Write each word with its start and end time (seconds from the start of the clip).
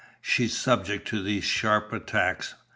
"She's 0.19 0.57
subject 0.57 1.07
to 1.09 1.21
these 1.21 1.43
sharp 1.43 1.93
attacks. 1.93 2.55